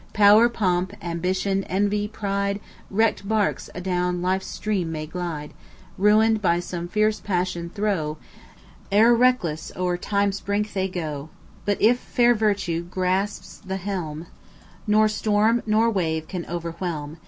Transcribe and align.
Power, 0.13 0.49
pomp, 0.49 0.93
ambition, 1.03 1.63
envy, 1.65 2.07
pride, 2.07 2.59
Wrecked 2.89 3.27
barks 3.27 3.69
adown 3.75 4.19
life's 4.19 4.47
stream 4.47 4.91
may 4.91 5.05
glide, 5.05 5.53
Ruined 5.95 6.41
by 6.41 6.59
some 6.59 6.87
fierce 6.87 7.19
passion 7.19 7.69
throe, 7.69 8.17
E'er, 8.91 9.13
reckless, 9.13 9.71
o'er 9.75 9.97
Time's 9.97 10.39
brink 10.41 10.73
they 10.73 10.87
go; 10.87 11.29
But 11.65 11.79
if 11.79 11.99
fair 11.99 12.33
virtue 12.33 12.81
grasps 12.81 13.59
the 13.63 13.77
helm, 13.77 14.25
Nor 14.87 15.07
storm 15.07 15.61
nor 15.67 15.91
wave 15.91 16.27
can 16.27 16.47
overwhelm. 16.47 17.19